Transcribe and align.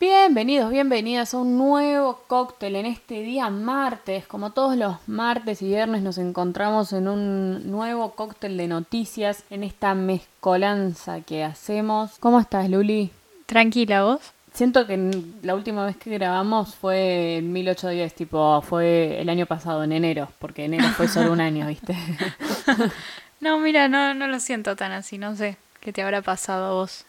Bienvenidos, 0.00 0.70
bienvenidas 0.70 1.34
a 1.34 1.38
un 1.38 1.58
nuevo 1.58 2.22
cóctel 2.28 2.76
en 2.76 2.86
este 2.86 3.20
día 3.22 3.50
martes. 3.50 4.28
Como 4.28 4.52
todos 4.52 4.76
los 4.76 4.96
martes 5.08 5.60
y 5.60 5.66
viernes 5.66 6.02
nos 6.02 6.18
encontramos 6.18 6.92
en 6.92 7.08
un 7.08 7.68
nuevo 7.68 8.12
cóctel 8.12 8.56
de 8.56 8.68
noticias 8.68 9.42
en 9.50 9.64
esta 9.64 9.94
mezcolanza 9.94 11.22
que 11.22 11.42
hacemos. 11.42 12.12
¿Cómo 12.20 12.38
estás, 12.38 12.70
Luli? 12.70 13.10
Tranquila, 13.46 14.04
¿vos? 14.04 14.20
Siento 14.52 14.86
que 14.86 15.20
la 15.42 15.56
última 15.56 15.84
vez 15.84 15.96
que 15.96 16.10
grabamos 16.10 16.76
fue 16.76 17.38
en 17.38 17.52
1810, 17.52 18.14
tipo, 18.14 18.62
fue 18.62 19.20
el 19.20 19.28
año 19.28 19.46
pasado, 19.46 19.82
en 19.82 19.90
enero, 19.90 20.28
porque 20.38 20.66
enero 20.66 20.86
fue 20.90 21.08
solo 21.08 21.32
un 21.32 21.40
año, 21.40 21.66
¿viste? 21.66 21.96
no, 23.40 23.58
mira, 23.58 23.88
no, 23.88 24.14
no 24.14 24.28
lo 24.28 24.38
siento 24.38 24.76
tan 24.76 24.92
así, 24.92 25.18
no 25.18 25.34
sé 25.34 25.56
qué 25.80 25.92
te 25.92 26.02
habrá 26.02 26.22
pasado 26.22 26.66
a 26.66 26.72
vos. 26.74 27.04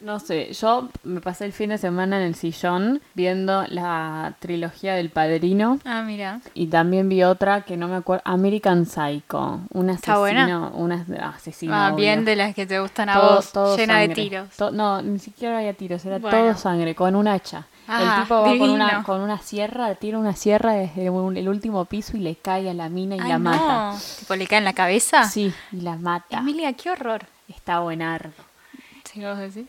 No 0.00 0.18
sé, 0.18 0.52
yo 0.52 0.88
me 1.02 1.20
pasé 1.20 1.46
el 1.46 1.52
fin 1.52 1.70
de 1.70 1.78
semana 1.78 2.18
en 2.18 2.26
el 2.26 2.34
sillón 2.34 3.00
viendo 3.14 3.64
la 3.68 4.34
trilogía 4.38 4.94
del 4.94 5.08
Padrino. 5.08 5.78
Ah, 5.84 6.02
mira. 6.02 6.40
Y 6.52 6.66
también 6.66 7.08
vi 7.08 7.22
otra 7.22 7.62
que 7.62 7.76
no 7.76 7.88
me 7.88 7.96
acuerdo, 7.96 8.22
American 8.26 8.86
Psycho, 8.86 9.60
un 9.72 9.90
asesino, 9.90 10.18
buena? 10.18 10.70
un 10.74 10.92
asesino. 10.92 11.74
Ah, 11.74 11.92
bien 11.92 12.24
de 12.24 12.36
las 12.36 12.54
que 12.54 12.66
te 12.66 12.78
gustan 12.80 13.08
a 13.08 13.18
vos, 13.18 13.52
llena 13.76 14.00
de 14.00 14.08
tiros. 14.10 14.48
no, 14.72 15.00
ni 15.00 15.18
siquiera 15.18 15.58
había 15.58 15.72
tiros, 15.72 16.04
era 16.04 16.20
todo 16.20 16.54
sangre, 16.56 16.94
con 16.94 17.16
un 17.16 17.26
hacha. 17.26 17.66
el 17.88 17.94
ah, 17.94 18.18
tipo 18.22 18.42
va 18.42 18.58
con 18.58 18.70
una, 18.70 19.02
con 19.04 19.20
una 19.20 19.38
sierra, 19.38 19.94
tira 19.94 20.18
una 20.18 20.34
sierra 20.34 20.72
desde 20.72 21.06
el 21.06 21.48
último 21.48 21.84
piso 21.86 22.16
y 22.16 22.20
le 22.20 22.36
cae 22.36 22.68
a 22.68 22.74
la 22.74 22.88
mina 22.88 23.16
y 23.16 23.20
la 23.20 23.38
mata. 23.38 23.96
¿Tipo 24.18 24.36
le 24.36 24.46
cae 24.46 24.58
en 24.58 24.64
la 24.64 24.74
cabeza? 24.74 25.24
Sí, 25.24 25.52
y 25.72 25.80
la 25.80 25.96
mata. 25.96 26.38
Emilia, 26.38 26.72
qué 26.74 26.90
horror. 26.90 27.26
Está 27.48 27.80
buenardo. 27.80 28.32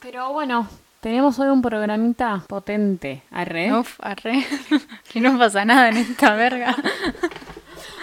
Pero 0.02 0.34
bueno, 0.34 0.68
tenemos 1.02 1.38
hoy 1.38 1.50
un 1.50 1.62
programita 1.62 2.44
potente. 2.48 3.22
Arre. 3.30 3.72
Uf, 3.78 4.00
arre. 4.02 4.44
que 5.12 5.22
no 5.22 5.38
pasa 5.38 5.64
nada 5.64 5.90
en 5.90 5.98
esta 5.98 6.36
verga. 6.36 6.76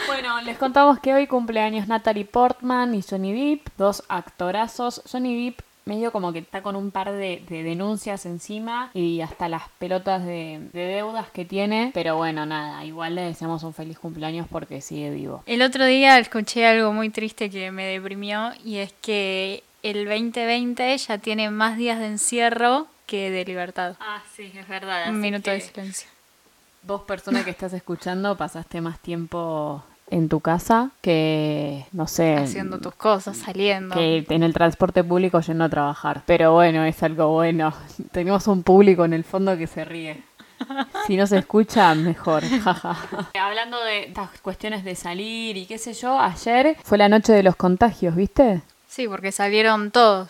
Bueno, 0.08 0.40
les 0.42 0.58
contamos 0.58 0.98
que 0.98 1.14
hoy 1.14 1.26
cumpleaños 1.26 1.86
Natalie 1.88 2.24
Portman 2.24 2.92
y 2.94 3.02
Johnny 3.02 3.32
Depp, 3.32 3.68
dos 3.78 4.02
actorazos. 4.08 5.00
Johnny 5.10 5.46
Depp 5.46 5.60
medio 5.84 6.12
como 6.12 6.32
que 6.32 6.40
está 6.40 6.60
con 6.60 6.76
un 6.76 6.90
par 6.90 7.12
de, 7.12 7.42
denuncias 7.48 8.26
encima 8.26 8.90
y 8.94 9.20
hasta 9.20 9.48
las 9.48 9.62
pelotas 9.78 10.24
de, 10.24 10.68
de, 10.72 10.86
deudas 10.86 11.30
que 11.30 11.44
tiene. 11.44 11.92
Pero 11.94 12.16
bueno, 12.16 12.44
nada, 12.44 12.84
igual 12.84 13.14
le 13.14 13.22
deseamos 13.22 13.62
un 13.62 13.72
feliz 13.72 13.98
cumpleaños 13.98 14.46
porque 14.50 14.80
sigue 14.80 15.10
vivo. 15.10 15.44
El 15.46 15.62
otro 15.62 15.86
día 15.86 16.18
escuché 16.18 16.66
algo 16.66 16.92
muy 16.92 17.08
triste 17.08 17.48
que 17.48 17.70
me 17.70 17.84
deprimió 17.84 18.50
y 18.64 18.78
es 18.78 18.92
que 19.00 19.62
el 19.82 20.04
2020 20.06 20.96
ya 20.96 21.18
tiene 21.18 21.50
más 21.50 21.76
días 21.76 21.98
de 21.98 22.06
encierro 22.06 22.86
que 23.06 23.30
de 23.30 23.44
libertad. 23.44 23.96
Ah, 24.00 24.22
sí, 24.34 24.52
es 24.54 24.68
verdad. 24.68 25.08
Un 25.08 25.20
minuto 25.20 25.50
de 25.50 25.60
silencio. 25.60 26.08
Vos, 26.82 27.02
persona 27.02 27.44
que 27.44 27.50
estás 27.50 27.72
escuchando, 27.72 28.36
pasaste 28.36 28.80
más 28.80 28.98
tiempo 28.98 29.84
en 30.10 30.28
tu 30.28 30.40
casa 30.40 30.90
que, 31.00 31.86
no 31.92 32.06
sé... 32.06 32.36
Haciendo 32.36 32.78
tus 32.80 32.94
cosas, 32.94 33.36
saliendo. 33.36 33.94
Que 33.94 34.24
en 34.28 34.42
el 34.42 34.52
transporte 34.52 35.02
público 35.04 35.40
yendo 35.40 35.64
a 35.64 35.68
trabajar. 35.68 36.22
Pero 36.26 36.52
bueno, 36.52 36.84
es 36.84 37.02
algo 37.02 37.28
bueno. 37.28 37.72
Tenemos 38.10 38.46
un 38.46 38.62
público 38.62 39.04
en 39.04 39.12
el 39.12 39.24
fondo 39.24 39.56
que 39.56 39.66
se 39.66 39.84
ríe. 39.84 40.22
Si 41.06 41.16
no 41.16 41.26
se 41.26 41.38
escucha, 41.38 41.94
mejor. 41.94 42.44
Hablando 43.34 43.82
de 43.82 44.04
estas 44.04 44.40
cuestiones 44.40 44.84
de 44.84 44.94
salir 44.94 45.56
y 45.56 45.66
qué 45.66 45.78
sé 45.78 45.92
yo, 45.92 46.18
ayer 46.18 46.76
fue 46.84 46.98
la 46.98 47.08
noche 47.08 47.32
de 47.32 47.42
los 47.42 47.56
contagios, 47.56 48.14
¿viste? 48.14 48.62
Sí, 48.92 49.08
porque 49.08 49.32
salieron 49.32 49.90
todos. 49.90 50.28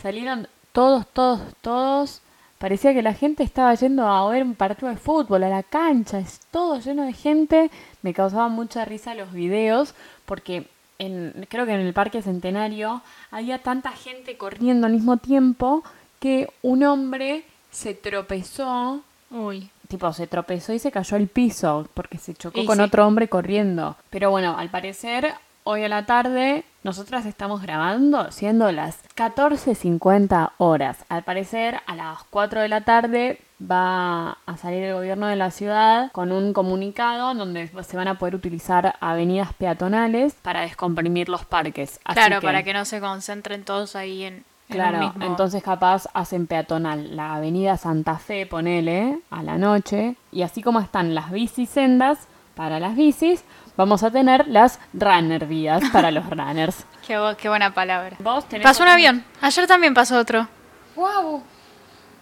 Salieron 0.00 0.46
todos, 0.70 1.04
todos, 1.08 1.40
todos. 1.62 2.20
Parecía 2.58 2.94
que 2.94 3.02
la 3.02 3.12
gente 3.12 3.42
estaba 3.42 3.74
yendo 3.74 4.06
a 4.06 4.30
ver 4.30 4.44
un 4.44 4.54
partido 4.54 4.88
de 4.88 4.96
fútbol, 4.96 5.42
a 5.42 5.48
la 5.48 5.64
cancha, 5.64 6.20
es 6.20 6.38
todo 6.52 6.78
lleno 6.78 7.02
de 7.02 7.12
gente. 7.12 7.72
Me 8.02 8.14
causaba 8.14 8.46
mucha 8.46 8.84
risa 8.84 9.16
los 9.16 9.32
videos 9.32 9.96
porque 10.26 10.68
en, 11.00 11.44
creo 11.50 11.66
que 11.66 11.72
en 11.72 11.80
el 11.80 11.92
Parque 11.92 12.22
Centenario 12.22 13.02
había 13.32 13.58
tanta 13.58 13.90
gente 13.90 14.36
corriendo 14.36 14.86
al 14.86 14.92
mismo 14.92 15.16
tiempo 15.16 15.82
que 16.20 16.48
un 16.62 16.84
hombre 16.84 17.42
se 17.72 17.94
tropezó. 17.94 19.02
Uy. 19.32 19.70
Tipo, 19.88 20.12
se 20.12 20.28
tropezó 20.28 20.72
y 20.72 20.78
se 20.78 20.92
cayó 20.92 21.16
al 21.16 21.26
piso 21.26 21.88
porque 21.94 22.18
se 22.18 22.34
chocó 22.34 22.64
con 22.64 22.78
otro 22.78 23.08
hombre 23.08 23.26
corriendo. 23.26 23.96
Pero 24.10 24.30
bueno, 24.30 24.56
al 24.56 24.70
parecer 24.70 25.34
hoy 25.64 25.82
a 25.82 25.88
la 25.88 26.04
tarde 26.04 26.64
nosotras 26.82 27.24
estamos 27.24 27.62
grabando 27.62 28.30
siendo 28.30 28.70
las 28.70 29.02
14.50 29.16 30.52
horas. 30.58 30.98
Al 31.08 31.22
parecer 31.22 31.80
a 31.86 31.96
las 31.96 32.22
4 32.24 32.60
de 32.60 32.68
la 32.68 32.82
tarde 32.82 33.40
va 33.60 34.36
a 34.44 34.56
salir 34.58 34.84
el 34.84 34.94
gobierno 34.94 35.26
de 35.26 35.36
la 35.36 35.50
ciudad 35.50 36.12
con 36.12 36.30
un 36.32 36.52
comunicado 36.52 37.32
donde 37.34 37.70
se 37.82 37.96
van 37.96 38.08
a 38.08 38.18
poder 38.18 38.34
utilizar 38.34 38.96
avenidas 39.00 39.54
peatonales 39.54 40.34
para 40.42 40.60
descomprimir 40.60 41.30
los 41.30 41.46
parques. 41.46 41.98
claro, 42.04 42.42
para 42.42 42.62
que 42.62 42.74
no 42.74 42.84
se 42.84 43.00
concentren 43.00 43.64
todos 43.64 43.96
ahí 43.96 44.24
en... 44.24 44.44
Claro, 44.68 45.12
entonces 45.20 45.62
capaz 45.62 46.06
hacen 46.14 46.46
peatonal 46.46 47.16
la 47.16 47.34
avenida 47.34 47.76
Santa 47.76 48.18
Fe, 48.18 48.46
ponele, 48.46 49.18
a 49.30 49.42
la 49.42 49.58
noche, 49.58 50.16
y 50.32 50.40
así 50.40 50.62
como 50.62 50.80
están 50.80 51.14
las 51.14 51.30
bicisendas 51.30 52.26
para 52.54 52.80
las 52.80 52.96
bicis, 52.96 53.44
vamos 53.76 54.02
a 54.02 54.10
tener 54.10 54.46
las 54.48 54.78
runner 54.92 55.46
vías 55.46 55.82
para 55.92 56.10
los 56.10 56.28
runners. 56.30 56.84
qué, 57.06 57.18
qué, 57.38 57.48
buena 57.48 57.72
palabra. 57.72 58.16
pasó 58.62 58.82
un 58.82 58.88
avión. 58.88 59.24
Ayer 59.40 59.66
también 59.66 59.94
pasó 59.94 60.18
otro. 60.18 60.48
¡Wow! 60.96 61.42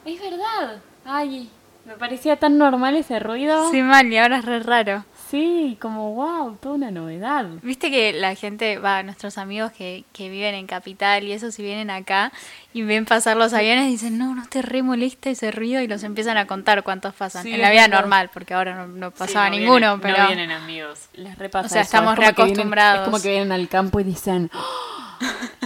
Es 0.04 0.20
verdad. 0.20 0.80
Ay, 1.04 1.50
me 1.84 1.94
parecía 1.94 2.36
tan 2.36 2.58
normal 2.58 2.96
ese 2.96 3.18
ruido. 3.18 3.70
Sí, 3.70 3.82
mal, 3.82 4.06
y 4.06 4.18
ahora 4.18 4.38
es 4.38 4.44
re 4.44 4.60
raro. 4.60 5.04
Sí, 5.32 5.78
como 5.80 6.12
wow, 6.12 6.58
toda 6.60 6.74
una 6.74 6.90
novedad. 6.90 7.46
Viste 7.62 7.90
que 7.90 8.12
la 8.12 8.34
gente, 8.34 8.76
va, 8.76 9.02
nuestros 9.02 9.38
amigos 9.38 9.72
que, 9.72 10.04
que 10.12 10.28
viven 10.28 10.54
en 10.54 10.66
Capital 10.66 11.24
y 11.24 11.32
eso, 11.32 11.50
si 11.50 11.62
vienen 11.62 11.88
acá 11.88 12.30
y 12.74 12.82
ven 12.82 13.06
pasar 13.06 13.38
los 13.38 13.54
aviones, 13.54 13.86
dicen, 13.86 14.18
no, 14.18 14.34
no 14.34 14.46
te 14.46 14.60
re 14.60 14.82
molesta 14.82 15.30
ese 15.30 15.50
ruido 15.50 15.80
y 15.80 15.86
los 15.88 16.02
empiezan 16.02 16.36
a 16.36 16.46
contar 16.46 16.82
cuántos 16.82 17.14
pasan. 17.14 17.46
en 17.46 17.62
la 17.62 17.70
vida 17.70 17.88
normal, 17.88 18.28
porque 18.30 18.52
ahora 18.52 18.86
no, 18.86 19.10
pasaba 19.10 19.48
ninguno, 19.48 19.98
pero... 20.02 20.18
No 20.18 20.26
vienen 20.26 20.50
amigos, 20.50 21.08
les 21.14 21.38
repasa 21.38 21.64
O 21.64 21.70
sea, 21.70 21.80
estamos 21.80 22.18
reacostumbrados. 22.18 23.00
es 23.00 23.04
como 23.06 23.22
que 23.22 23.30
vienen 23.30 23.52
al 23.52 23.68
campo 23.68 24.00
y 24.00 24.04
dicen... 24.04 24.50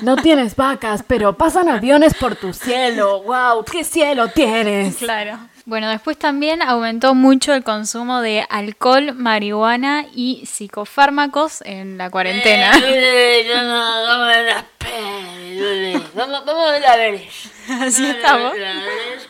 no 0.03 0.15
tienes 0.23 0.55
vacas, 0.55 1.03
pero 1.05 1.37
pasan 1.37 1.69
aviones 1.69 2.15
por 2.15 2.37
tu 2.37 2.53
cielo. 2.53 3.21
¡Wow! 3.25 3.65
¿Qué 3.65 3.83
cielo 3.83 4.29
tienes? 4.29 4.95
Claro. 4.99 5.41
Bueno, 5.67 5.91
después 5.91 6.17
también 6.17 6.63
aumentó 6.63 7.17
mucho 7.17 7.53
el 7.53 7.65
consumo 7.65 8.21
de 8.21 8.47
alcohol, 8.49 9.15
marihuana 9.15 10.07
y 10.15 10.47
psicofármacos 10.47 11.61
en 11.63 11.99
la 11.99 12.09
cuarentena. 12.09 12.71
Así 17.69 18.07
estamos. 18.07 18.53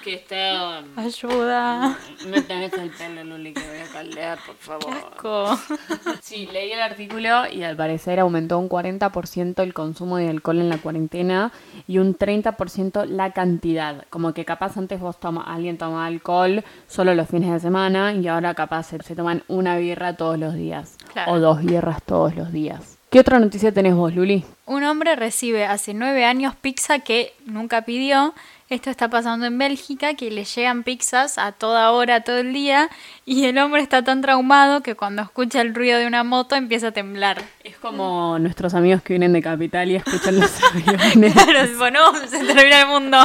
Que 0.06 0.14
está. 0.14 0.84
Ayuda. 0.94 1.98
Me 2.28 2.40
tenés 2.40 2.72
el 2.74 2.90
pelo, 2.90 3.24
Luli, 3.24 3.52
que 3.52 3.60
voy 3.60 3.78
a 3.78 3.92
caldear, 3.92 4.38
por 4.46 4.54
favor. 4.54 5.58
Sí, 6.22 6.48
leí 6.52 6.70
el 6.70 6.80
artículo 6.80 7.48
y 7.52 7.64
al 7.64 7.76
parecer 7.76 8.20
aumentó 8.20 8.56
un 8.60 8.68
40% 8.68 9.60
el 9.64 9.74
consumo 9.74 10.18
de 10.18 10.28
alcohol 10.28 10.60
en 10.60 10.68
la 10.68 10.78
cuarentena 10.78 11.50
y 11.88 11.98
un 11.98 12.16
30% 12.16 13.06
la 13.06 13.32
cantidad. 13.32 14.04
Como 14.08 14.32
que 14.32 14.44
capaz 14.44 14.76
antes 14.76 15.00
vos 15.00 15.18
toma, 15.18 15.42
alguien 15.42 15.76
tomaba 15.76 16.06
alcohol 16.06 16.62
solo 16.86 17.12
los 17.14 17.28
fines 17.28 17.50
de 17.50 17.58
semana 17.58 18.12
y 18.12 18.28
ahora 18.28 18.54
capaz 18.54 18.84
se, 18.84 18.98
toman 19.16 19.42
una 19.48 19.76
birra 19.76 20.16
todos 20.16 20.38
los 20.38 20.54
días. 20.54 20.98
O 21.26 21.40
dos 21.40 21.64
birras 21.64 22.00
todos 22.04 22.36
los 22.36 22.52
días. 22.52 22.96
¿Qué 23.10 23.20
otra 23.20 23.38
noticia 23.38 23.72
tenés 23.72 23.94
vos, 23.94 24.14
Luli? 24.14 24.44
Un 24.66 24.84
hombre 24.84 25.16
recibe 25.16 25.64
hace 25.64 25.94
nueve 25.94 26.24
años 26.24 26.54
pizza 26.54 26.98
que 26.98 27.32
nunca 27.46 27.82
pidió. 27.82 28.34
Esto 28.68 28.90
está 28.90 29.08
pasando 29.08 29.46
en 29.46 29.58
Bélgica, 29.58 30.14
que 30.14 30.28
le 30.28 30.44
llegan 30.44 30.82
pizzas 30.82 31.38
a 31.38 31.52
toda 31.52 31.92
hora, 31.92 32.22
todo 32.22 32.38
el 32.38 32.52
día, 32.52 32.90
y 33.24 33.44
el 33.44 33.58
hombre 33.58 33.80
está 33.80 34.02
tan 34.02 34.22
traumado 34.22 34.82
que 34.82 34.96
cuando 34.96 35.22
escucha 35.22 35.60
el 35.60 35.72
ruido 35.72 36.00
de 36.00 36.06
una 36.08 36.24
moto 36.24 36.56
empieza 36.56 36.88
a 36.88 36.90
temblar. 36.90 37.44
Es 37.62 37.76
como 37.76 38.40
nuestros 38.40 38.74
amigos 38.74 39.02
que 39.02 39.12
vienen 39.12 39.32
de 39.34 39.40
Capital 39.40 39.88
y 39.92 39.94
escuchan 39.94 40.40
los 40.40 40.50
aviones. 40.74 41.32
claro, 41.32 41.78
bueno, 41.78 42.00
se 42.26 42.38
termina 42.44 42.80
el 42.80 42.88
mundo. 42.88 43.18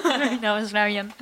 no, 0.42 0.58
es 0.58 0.72
un 0.72 0.76
avión. 0.76 1.14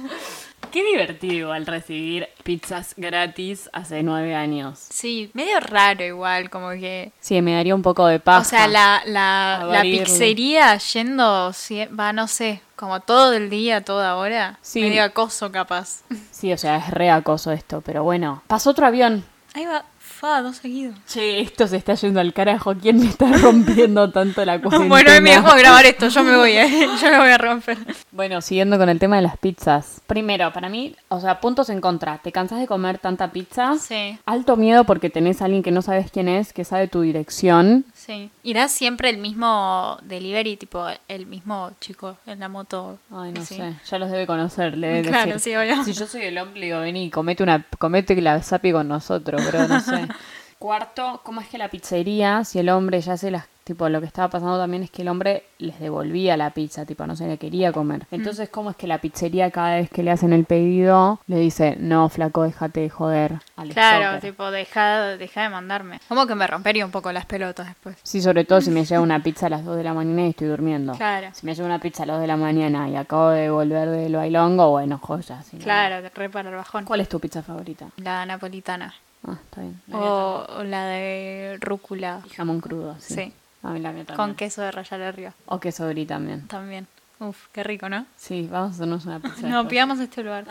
Qué 0.73 0.82
divertido 0.82 1.52
al 1.52 1.67
recibir 1.67 2.28
pizzas 2.44 2.94
gratis 2.96 3.69
hace 3.75 4.02
nueve 4.02 4.34
años. 4.34 4.78
Sí, 4.88 5.31
medio 5.34 5.61
raro 5.61 6.02
igual, 6.02 6.49
como 6.49 6.70
que... 6.70 7.12
Sí, 7.20 7.43
me 7.43 7.52
daría 7.52 7.75
un 7.75 7.82
poco 7.82 8.06
de 8.06 8.20
paz. 8.20 8.46
O 8.46 8.50
sea, 8.50 8.69
la, 8.69 9.02
la, 9.05 9.82
pizzería 9.82 10.78
yendo, 10.78 11.52
va, 11.99 12.12
no 12.14 12.26
sé, 12.26 12.61
como 12.76 13.00
todo 13.00 13.32
el 13.32 13.50
día, 13.50 13.82
toda 13.82 14.17
hora. 14.17 14.58
Sí. 14.62 14.81
Medio 14.82 15.02
acoso 15.02 15.50
capaz. 15.50 16.02
Sí, 16.31 16.52
o 16.52 16.58
sea, 16.58 16.76
es 16.76 16.90
re 16.90 17.11
acoso 17.11 17.50
esto, 17.50 17.81
pero 17.81 18.05
bueno. 18.05 18.43
Pasó 18.46 18.70
otro 18.70 18.87
avión. 18.87 19.25
Ahí 19.55 19.64
va. 19.64 19.84
Fa, 19.99 20.40
dos 20.40 20.56
seguidos. 20.56 20.94
Che, 21.06 21.40
esto 21.40 21.67
se 21.67 21.76
está 21.76 21.94
yendo 21.94 22.20
al 22.20 22.32
carajo. 22.32 22.75
¿Quién 22.75 22.99
me 22.99 23.06
está 23.06 23.26
rompiendo 23.43 24.11
tanto 24.11 24.44
la 24.46 24.58
cuarentena? 24.62 24.88
bueno, 24.88 25.11
me 25.20 25.31
dejó 25.31 25.55
grabar 25.56 25.84
esto, 25.84 26.08
yo 26.08 26.23
me 26.23 26.37
voy, 26.37 26.52
¿eh? 26.52 26.88
yo 27.00 27.11
lo 27.11 27.19
voy 27.19 27.31
a 27.31 27.37
romper. 27.38 27.76
Bueno, 28.12 28.40
siguiendo 28.40 28.78
con 28.78 28.88
el 28.88 28.99
tema 28.99 29.17
de 29.17 29.23
las 29.23 29.37
pizzas. 29.37 30.00
Primero, 30.06 30.52
para 30.55 30.70
mí, 30.70 30.96
o 31.08 31.20
sea, 31.20 31.40
puntos 31.40 31.69
en 31.69 31.82
contra. 31.82 32.17
¿Te 32.19 32.32
cansas 32.32 32.61
de 32.61 32.67
comer 32.67 32.99
tanta 32.99 33.31
pizza? 33.31 33.76
Sí. 33.78 34.19
Alto 34.25 34.56
miedo 34.56 34.84
porque 34.84 35.11
tenés 35.11 35.43
a 35.43 35.46
alguien 35.46 35.62
que 35.62 35.70
no 35.70 35.82
sabes 35.82 36.11
quién 36.11 36.28
es, 36.28 36.55
que 36.55 36.64
sabe 36.64 36.88
tu 36.88 37.02
dirección. 37.02 37.84
Sí. 38.06 38.31
¿Irá 38.44 38.69
siempre 38.69 39.11
el 39.11 39.19
mismo 39.19 39.99
delivery, 40.03 40.56
tipo 40.56 40.87
el 41.08 41.26
mismo 41.26 41.73
chico 41.81 42.17
en 42.25 42.38
la 42.38 42.49
moto? 42.49 42.99
Ay, 43.11 43.32
no 43.32 43.44
sé. 43.44 43.75
Ya 43.91 43.99
los 43.99 44.12
debe 44.12 44.29
conocer. 44.29 44.79
Le 44.79 44.87
debe 44.87 45.08
claro, 45.08 45.32
decir. 45.32 45.53
sí, 45.53 45.56
obvio. 45.56 45.82
Si 45.82 45.93
yo 45.93 46.06
soy 46.06 46.23
el 46.23 46.38
hombre, 46.38 46.61
le 46.61 46.67
digo, 46.67 46.81
vení, 46.81 47.11
comete, 47.11 47.43
una, 47.43 47.67
comete 47.79 48.14
la 48.23 48.41
zapi 48.41 48.70
con 48.70 48.87
nosotros, 48.87 49.43
pero 49.50 49.67
no 49.67 49.81
sé. 49.81 50.06
Cuarto, 50.61 51.20
¿cómo 51.25 51.41
es 51.41 51.49
que 51.49 51.58
la 51.58 51.69
pizzería, 51.69 52.44
si 52.44 52.61
el 52.61 52.69
hombre 52.69 53.00
ya 53.00 53.17
se 53.17 53.31
las 53.32 53.47
tipo 53.66 53.88
lo 53.88 53.98
que 54.00 54.06
estaba 54.06 54.28
pasando 54.28 54.56
también 54.58 54.84
es 54.84 54.92
que 54.92 55.02
el 55.02 55.08
hombre 55.08 55.42
les 55.58 55.80
devolvía 55.80 56.36
la 56.36 56.50
pizza, 56.50 56.86
tipo 56.86 57.04
no 57.04 57.16
se 57.16 57.26
le 57.26 57.36
quería 57.36 57.72
comer. 57.72 58.02
Mm. 58.10 58.14
Entonces, 58.14 58.48
¿cómo 58.48 58.70
es 58.70 58.76
que 58.76 58.86
la 58.86 58.98
pizzería 58.98 59.50
cada 59.50 59.74
vez 59.74 59.90
que 59.90 60.04
le 60.04 60.12
hacen 60.12 60.32
el 60.32 60.44
pedido 60.44 61.18
le 61.26 61.38
dice, 61.40 61.76
"No, 61.80 62.08
flaco, 62.08 62.44
déjate 62.44 62.80
de 62.82 62.90
joder"? 62.90 63.32
Al 63.56 63.70
Claro, 63.70 64.04
stalker"? 64.04 64.20
tipo, 64.30 64.50
deja, 64.52 65.16
deja 65.16 65.42
de 65.42 65.48
mandarme. 65.48 65.98
Como 66.08 66.28
que 66.28 66.36
me 66.36 66.46
rompería 66.46 66.84
un 66.84 66.92
poco 66.92 67.10
las 67.10 67.26
pelotas 67.26 67.66
después. 67.66 67.96
Sí, 68.04 68.22
sobre 68.22 68.44
todo 68.44 68.60
si 68.60 68.70
me 68.70 68.84
llega 68.84 69.00
una 69.00 69.20
pizza 69.20 69.46
a 69.46 69.50
las 69.50 69.64
2 69.64 69.76
de 69.76 69.82
la 69.82 69.94
mañana 69.94 70.26
y 70.26 70.30
estoy 70.30 70.46
durmiendo. 70.46 70.92
Claro. 70.92 71.30
Si 71.32 71.44
me 71.44 71.52
llega 71.56 71.66
una 71.66 71.80
pizza 71.80 72.04
a 72.04 72.06
las 72.06 72.14
2 72.16 72.20
de 72.20 72.26
la 72.28 72.36
mañana 72.36 72.88
y 72.88 72.94
acabo 72.94 73.30
de 73.30 73.50
volver 73.50 73.88
del 73.90 74.14
bailongo, 74.14 74.70
bueno, 74.70 74.98
joya. 75.02 75.42
si 75.42 75.56
no- 75.56 75.64
Claro, 75.64 76.08
re 76.14 76.30
para 76.30 76.50
el 76.50 76.54
bajón. 76.54 76.84
¿Cuál 76.84 77.00
es 77.00 77.08
tu 77.08 77.18
pizza 77.18 77.42
favorita? 77.42 77.88
La 77.96 78.24
napolitana. 78.26 78.94
Ah, 79.26 79.36
está 79.42 79.60
bien. 79.62 79.80
La. 79.88 79.98
O, 79.98 80.58
o 80.60 80.62
la 80.62 80.84
de 80.84 81.56
rúcula. 81.60 82.20
Y 82.24 82.28
jamón 82.28 82.60
crudo, 82.60 82.94
sí. 83.00 83.14
Sí. 83.14 83.32
A 83.66 83.70
mí 83.70 83.80
la 83.80 83.92
mía 83.92 84.04
Con 84.14 84.34
queso 84.36 84.62
de 84.62 84.70
rallar 84.70 85.02
arriba. 85.02 85.32
O 85.46 85.58
queso 85.58 85.88
brie 85.88 86.06
también. 86.06 86.46
También. 86.46 86.86
Uf, 87.18 87.46
qué 87.50 87.64
rico, 87.64 87.88
¿no? 87.88 88.06
Sí, 88.16 88.46
vamos 88.50 88.72
a 88.72 88.74
hacernos 88.74 89.06
una 89.06 89.18
pizza. 89.20 89.48
No, 89.48 89.66
pidamos 89.66 89.98
este 89.98 90.22
lugar. 90.22 90.44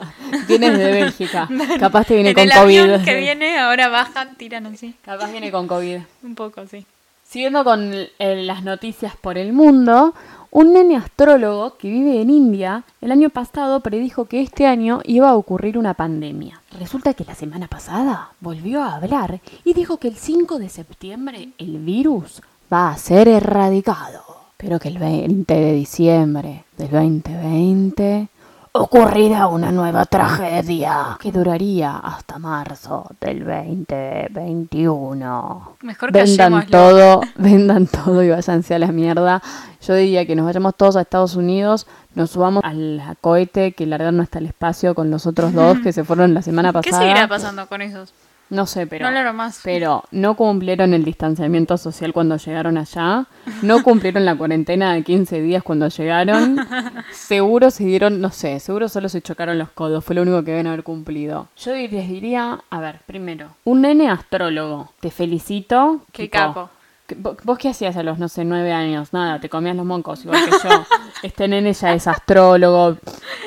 Vienes 0.48 0.78
de 0.78 0.92
Bélgica. 0.92 1.48
Capaz 1.80 2.06
te 2.06 2.14
viene 2.14 2.30
en 2.30 2.34
con 2.34 2.44
el 2.44 2.50
COVID. 2.50 2.80
avión 2.80 3.04
que 3.04 3.16
viene, 3.16 3.58
ahora 3.58 4.08
tiran 4.36 4.66
así. 4.66 4.94
Capaz 5.04 5.30
viene 5.30 5.50
con 5.50 5.66
COVID. 5.66 5.98
Un 6.22 6.34
poco, 6.34 6.66
sí. 6.66 6.86
Siguiendo 7.24 7.64
con 7.64 7.92
eh, 7.92 8.42
las 8.44 8.62
noticias 8.62 9.16
por 9.16 9.36
el 9.36 9.52
mundo, 9.52 10.14
un 10.50 10.74
nene 10.74 10.96
astrólogo 10.96 11.76
que 11.76 11.88
vive 11.88 12.20
en 12.20 12.30
India 12.30 12.84
el 13.00 13.10
año 13.10 13.30
pasado 13.30 13.80
predijo 13.80 14.26
que 14.26 14.42
este 14.42 14.66
año 14.66 15.00
iba 15.04 15.30
a 15.30 15.34
ocurrir 15.34 15.76
una 15.76 15.94
pandemia. 15.94 16.60
Resulta 16.78 17.14
que 17.14 17.24
la 17.24 17.34
semana 17.34 17.68
pasada 17.68 18.32
volvió 18.40 18.82
a 18.82 18.94
hablar 18.94 19.40
y 19.64 19.72
dijo 19.72 19.96
que 19.96 20.08
el 20.08 20.16
5 20.16 20.58
de 20.58 20.68
septiembre 20.68 21.48
el 21.58 21.78
virus 21.78 22.42
va 22.72 22.90
a 22.90 22.96
ser 22.96 23.28
erradicado. 23.28 24.22
Pero 24.56 24.78
que 24.78 24.88
el 24.88 24.98
20 24.98 25.52
de 25.52 25.72
diciembre 25.72 26.64
del 26.78 26.90
2020 26.90 28.28
ocurrirá 28.74 29.48
una 29.48 29.70
nueva 29.70 30.06
tragedia 30.06 31.18
que 31.20 31.30
duraría 31.30 31.98
hasta 31.98 32.38
marzo 32.38 33.06
del 33.20 33.44
2021. 33.44 35.76
Mejor 35.82 36.12
Vendan 36.12 36.66
todo, 36.68 37.20
vendan 37.36 37.86
todo 37.86 38.22
y 38.22 38.30
váyanse 38.30 38.76
a 38.76 38.78
la 38.78 38.90
mierda. 38.92 39.42
Yo 39.86 39.94
diría 39.94 40.24
que 40.24 40.34
nos 40.36 40.46
vayamos 40.46 40.74
todos 40.76 40.96
a 40.96 41.02
Estados 41.02 41.36
Unidos, 41.36 41.86
nos 42.14 42.30
subamos 42.30 42.64
al 42.64 43.02
cohete 43.20 43.72
que 43.72 43.84
largaron 43.84 44.20
hasta 44.20 44.38
el 44.38 44.46
espacio 44.46 44.94
con 44.94 45.10
los 45.10 45.26
otros 45.26 45.52
dos 45.52 45.76
que 45.82 45.92
se 45.92 46.04
fueron 46.04 46.32
la 46.32 46.40
semana 46.40 46.72
¿Qué 46.72 46.90
pasada. 46.90 47.02
seguirá 47.02 47.28
pasando 47.28 47.66
con 47.66 47.82
esos? 47.82 48.14
No 48.50 48.66
sé, 48.66 48.86
pero 48.86 49.10
No 49.10 49.32
más. 49.32 49.60
pero 49.64 50.04
no 50.10 50.36
cumplieron 50.36 50.92
el 50.92 51.04
distanciamiento 51.04 51.78
social 51.78 52.12
cuando 52.12 52.36
llegaron 52.36 52.76
allá, 52.76 53.26
no 53.62 53.82
cumplieron 53.82 54.26
la 54.26 54.36
cuarentena 54.36 54.92
de 54.92 55.02
15 55.02 55.40
días 55.40 55.62
cuando 55.62 55.88
llegaron, 55.88 56.56
seguro 57.12 57.70
se 57.70 57.84
dieron, 57.84 58.20
no 58.20 58.30
sé, 58.30 58.60
seguro 58.60 58.88
solo 58.88 59.08
se 59.08 59.22
chocaron 59.22 59.58
los 59.58 59.70
codos, 59.70 60.04
fue 60.04 60.14
lo 60.14 60.22
único 60.22 60.44
que 60.44 60.50
deben 60.50 60.66
haber 60.66 60.82
cumplido. 60.82 61.48
Yo 61.56 61.72
les 61.74 61.90
diría, 62.08 62.60
a 62.68 62.80
ver, 62.80 63.00
primero, 63.06 63.48
un 63.64 63.80
nene 63.82 64.10
astrólogo, 64.10 64.92
te 65.00 65.10
felicito. 65.10 66.02
Qué 66.12 66.24
tipo, 66.24 66.36
capo. 66.36 66.70
¿Vos 67.16 67.58
qué 67.58 67.68
hacías 67.68 67.96
a 67.96 68.02
los, 68.02 68.18
no 68.18 68.28
sé, 68.28 68.44
nueve 68.44 68.72
años? 68.72 69.12
Nada, 69.12 69.38
te 69.40 69.48
comías 69.48 69.76
los 69.76 69.84
moncos, 69.84 70.24
igual 70.24 70.44
que 70.44 70.50
yo. 70.50 70.86
Este 71.22 71.46
nene 71.46 71.72
ya 71.72 71.92
es 71.92 72.06
astrólogo, 72.08 72.96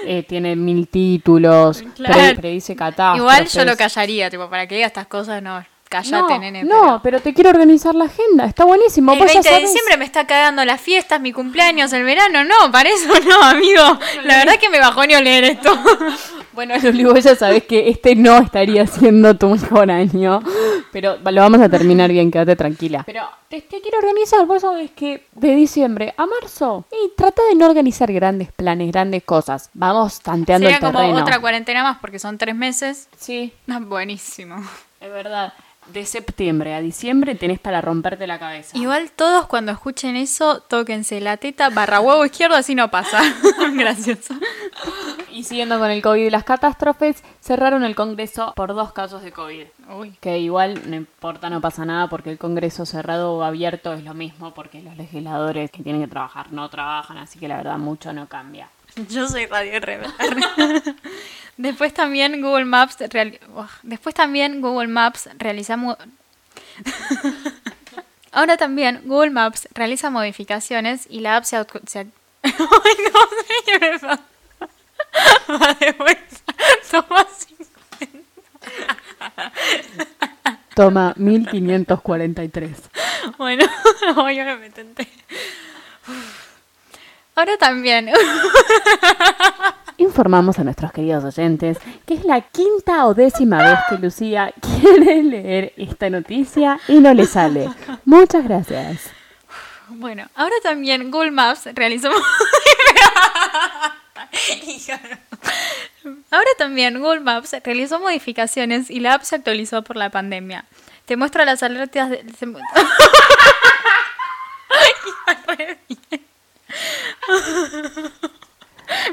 eh, 0.06 0.24
tiene 0.24 0.56
mil 0.56 0.88
títulos, 0.88 1.84
Claro. 1.96 2.13
pre- 2.13 2.36
predice 2.36 2.74
catástrofes. 2.75 3.19
Igual 3.19 3.48
yo 3.48 3.66
lo 3.66 3.75
callaría, 3.75 4.30
tipo, 4.30 4.50
para 4.50 4.66
que 4.68 4.75
diga 4.75 4.88
estas 4.88 5.07
cosas, 5.07 5.42
no. 5.42 5.66
Cállate, 5.90 6.34
no, 6.34 6.40
nene. 6.40 6.63
No, 6.63 7.00
pero... 7.04 7.19
te 7.22 7.34
quiero 7.34 7.52
organizar 7.52 7.94
la 7.96 8.06
agenda. 8.06 8.46
Está 8.46 8.66
buenísimo. 8.66 9.13
El 9.13 9.19
Vos 9.19 9.28
ya 9.28 9.34
20 9.42 9.50
de 9.54 9.60
diciembre 9.62 9.98
me 9.98 10.06
está 10.06 10.25
cagando 10.25 10.63
las 10.66 10.81
fiestas, 10.81 11.22
mi 11.22 11.31
cumpleaños, 11.31 11.94
el 11.94 12.04
verano. 12.04 12.44
No, 12.44 12.72
para 12.72 12.90
eso 12.90 13.08
no, 13.30 13.44
amigo. 13.44 13.84
La 14.24 14.38
verdad 14.38 14.56
que 14.60 14.69
me 14.69 14.80
bajó 14.80 15.06
ni 15.06 15.13
leer 15.22 15.44
esto. 15.44 15.69
Bueno, 16.56 16.74
Luli, 16.84 17.04
vos 17.04 17.24
ya 17.24 17.36
sabés 17.36 17.63
que 17.66 17.90
este 17.90 18.16
no 18.16 18.38
estaría 18.38 18.88
siendo 18.88 19.36
tu 19.38 19.50
mejor 19.50 19.92
año. 19.92 20.40
Pero 20.92 21.18
lo 21.24 21.42
vamos 21.42 21.60
a 21.62 21.68
terminar 21.69 22.10
bien, 22.12 22.31
quédate 22.31 22.56
tranquila. 22.56 23.04
Pero 23.06 23.24
te, 23.50 23.62
te 23.62 23.81
quiero 23.81 23.98
organizar. 24.00 24.46
Vos 24.46 24.62
sabés 24.62 24.92
que 24.92 25.28
de 25.34 25.56
diciembre 25.56 26.13
a 26.18 26.25
marzo. 26.25 26.86
Y 26.92 27.12
trata 27.18 27.42
de 27.50 27.56
no 27.56 27.66
organizar 27.68 28.12
grandes 28.13 28.52
planes, 28.52 28.92
grandes 28.92 29.24
cosas. 29.24 29.69
Vamos 29.74 30.22
tanteando 30.22 30.66
Sería 30.68 30.78
el 30.78 30.84
como 30.84 31.00
terreno. 31.00 31.19
otra 31.22 31.40
cuarentena 31.40 31.84
más 31.84 31.98
porque 32.00 32.18
son 32.19 32.38
tres 32.38 32.56
meses. 32.56 33.10
Sí, 33.18 33.51
Ah, 33.69 33.80
buenísimo. 33.81 34.56
es 35.01 35.12
verdad. 35.12 35.54
De 35.94 36.04
septiembre 36.04 36.74
a 36.74 36.81
diciembre 36.81 37.36
tenés 37.36 37.60
para 37.60 37.80
romperte 37.80 38.25
la 38.25 38.40
cabeza. 38.40 38.75
Igual 38.75 39.12
todos 39.12 39.46
cuando 39.46 39.72
escuchen 39.72 40.16
eso, 40.16 40.60
tóquense 40.62 41.22
la 41.22 41.38
teta 41.38 41.69
barra 41.69 42.00
huevo 42.00 42.25
izquierdo, 42.25 42.56
así 42.56 42.74
no 42.74 42.90
pasa. 42.90 43.22
Gracioso. 43.75 44.34
Y 45.36 45.44
siguiendo 45.44 45.78
con 45.80 45.92
el 45.92 46.02
COVID 46.02 46.26
y 46.26 46.30
las 46.30 46.46
catástrofes, 46.46 47.22
cerraron 47.42 47.84
el 47.84 47.94
Congreso 47.96 48.54
por 48.56 48.74
dos 48.74 48.94
casos 48.94 49.22
de 49.22 49.32
COVID. 49.34 49.66
Uy. 49.98 50.12
Que 50.22 50.40
igual 50.40 50.90
no 50.90 50.96
importa, 50.96 51.50
no 51.50 51.60
pasa 51.60 51.84
nada 51.86 52.08
porque 52.08 52.32
el 52.32 52.38
Congreso 52.38 52.86
cerrado 52.86 53.34
o 53.34 53.44
abierto 53.44 53.94
es 53.94 54.04
lo 54.04 54.14
mismo 54.14 54.54
porque 54.54 54.82
los 54.82 54.96
legisladores 54.96 55.70
que 55.72 55.84
tienen 55.84 56.02
que 56.02 56.08
trabajar 56.08 56.54
no 56.54 56.70
trabajan, 56.70 57.18
así 57.18 57.38
que 57.38 57.48
la 57.50 57.58
verdad 57.58 57.78
mucho 57.78 58.14
no 58.14 58.28
cambia. 58.28 58.70
Yo 59.10 59.28
soy 59.28 59.46
Radio 59.48 59.80
Rebel. 59.82 60.10
Después 61.58 61.94
también 61.94 62.42
Google 62.42 62.64
Maps 62.66 62.98
reali- 63.00 63.40
Uf, 63.54 63.72
Después 63.84 64.16
también 64.16 64.62
Google 64.62 64.88
Maps 64.88 65.30
realizamos 65.38 65.98
Ahora 68.32 68.58
también 68.58 69.02
Google 69.06 69.32
Maps 69.32 69.68
realiza 69.74 70.10
modificaciones 70.10 71.08
y 71.10 71.20
la 71.22 71.38
app 71.38 71.44
se, 71.46 71.58
se- 71.88 72.06
no 72.44 74.10
sé 74.10 74.18
Toma 76.92 77.28
cinco. 77.38 77.66
Toma 80.75 81.14
1543. 81.16 82.78
Bueno, 83.38 83.66
hoy 84.18 84.40
ahora 84.40 84.58
me 84.58 84.70
tenté. 84.70 85.08
Ahora 87.36 87.58
también. 87.58 88.10
Informamos 89.98 90.60
a 90.60 90.66
nuestros 90.66 90.92
queridos 90.92 91.24
oyentes 91.24 91.78
que 92.06 92.16
es 92.16 92.25
la 92.25 92.42
quinta 92.42 93.06
o 93.06 93.14
décima 93.14 93.64
vez 93.64 93.80
que 93.90 93.98
Lucía 93.98 94.54
quiere 94.60 95.24
leer 95.24 95.74
esta 95.78 96.10
noticia 96.10 96.80
y 96.90 97.00
no 97.00 97.14
le 97.14 97.25
sale. 97.25 97.70
Muchas 98.04 98.44
gracias. 98.44 99.10
Bueno, 99.88 100.28
ahora 100.36 100.56
también 100.62 101.12
Google 101.12 101.32
Maps 101.32 101.70
realizó. 101.74 102.10
Ahora 106.36 106.50
también 106.58 107.00
Google 107.00 107.22
Maps 107.22 107.56
realizó 107.63 108.01
modificaciones 108.01 108.89
y 108.89 109.00
la 109.00 109.13
app 109.13 109.24
se 109.24 109.38
actualizó 109.38 109.84
por 109.84 109.96
la 109.96 110.10
pandemia. 110.10 110.65
Te 111.06 111.15
muestra 111.15 111.46
las 111.46 111.63
alertas 111.63 112.10
de. 112.10 112.18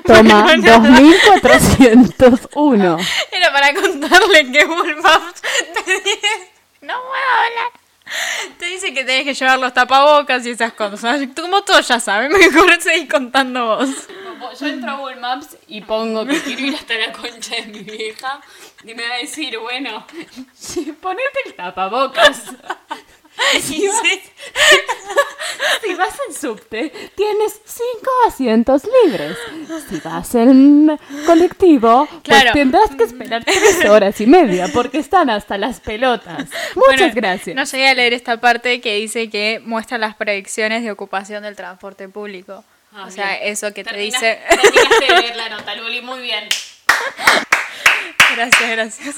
Toma 0.05 0.43
Bueno, 0.43 0.57
no. 0.57 0.81
2401. 0.81 2.99
Era 3.31 3.53
para 3.53 3.73
contarle 3.73 4.51
que 4.51 4.65
Google 4.65 4.97
Maps 4.97 5.43
te 5.43 5.93
dice. 5.93 6.51
No 6.81 6.95
puedo 6.95 7.31
hablar. 7.37 7.71
Te 8.59 8.67
dice 8.67 8.93
que 8.93 9.05
tenés 9.05 9.23
que 9.23 9.35
llevar 9.35 9.61
los 9.61 9.73
tapabocas 9.73 10.45
y 10.45 10.51
esas 10.51 10.73
cosas. 10.73 11.21
Como 11.41 11.63
todos 11.63 11.87
ya 11.87 12.01
saben, 12.01 12.33
mejor 12.33 12.83
seguir 12.83 13.07
contando 13.09 13.77
vos. 13.77 13.91
Yo 14.59 14.67
entro 14.67 14.91
a 14.91 14.97
Google 14.97 15.17
Maps 15.17 15.57
y 15.69 15.81
pongo 15.81 16.27
que 16.27 16.41
quiero 16.41 16.63
ir 16.63 16.75
hasta 16.75 16.95
la 16.95 17.13
concha 17.13 17.57
de 17.57 17.67
mi 17.67 17.81
vieja 17.81 18.41
y 18.85 18.95
me 18.95 19.09
va 19.09 19.15
a 19.15 19.19
decir, 19.19 19.59
bueno, 19.59 20.07
ponete 21.01 21.39
el 21.47 21.55
tapabocas. 21.55 22.45
Si 25.83 25.95
vas 25.95 26.15
en 26.29 26.35
subte, 26.35 26.93
tienes 27.15 27.61
cinco 27.65 28.11
asientos 28.27 28.83
libres. 29.05 29.37
Si 29.89 30.01
vas 30.01 30.35
en 30.35 30.99
colectivo, 31.27 32.09
pues 32.23 32.53
tendrás 32.53 32.95
que 32.95 33.05
esperar 33.05 33.45
tres 33.45 33.85
horas 33.87 34.21
y 34.21 34.27
media 34.27 34.69
porque 34.73 34.99
están 34.99 35.31
hasta 35.31 35.59
las 35.59 35.81
pelotas. 35.81 36.49
Muchas 36.75 37.15
gracias. 37.15 37.57
No 37.57 37.65
llegué 37.65 37.89
a 37.89 37.95
leer 37.95 38.13
esta 38.13 38.41
parte 38.41 38.81
que 38.81 38.97
dice 38.97 39.31
que 39.31 39.61
muestra 39.65 39.99
las 39.99 40.15
predicciones 40.15 40.83
de 40.83 40.91
ocupación 40.91 41.43
del 41.43 41.57
transporte 41.57 42.09
público. 42.09 42.65
Ah, 42.95 43.07
o 43.07 43.11
sea, 43.11 43.35
eso 43.37 43.73
que 43.73 43.85
te 43.85 43.97
dice. 43.97 44.41
Terminaste 44.49 45.07
de 45.07 45.21
leer 45.21 45.37
la 45.37 45.49
nota, 45.49 45.75
Luli, 45.75 46.03
muy 46.03 46.21
bien. 46.21 46.45
Gracias, 48.37 48.71
gracias. 48.71 49.17